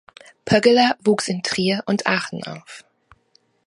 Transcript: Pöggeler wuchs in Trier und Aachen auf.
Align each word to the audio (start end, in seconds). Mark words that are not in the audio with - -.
Pöggeler 0.45 0.97
wuchs 1.03 1.27
in 1.27 1.43
Trier 1.43 1.83
und 1.85 2.07
Aachen 2.07 2.43
auf. 2.43 2.83